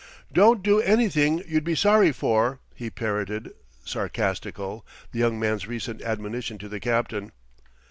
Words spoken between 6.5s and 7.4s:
to the captain.